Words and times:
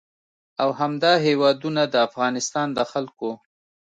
او 0.61 0.69
همدا 0.79 1.13
هېوادونه 1.25 1.81
د 1.87 1.95
افغانستان 2.07 2.67
د 2.77 2.79
خلکو 2.91 3.29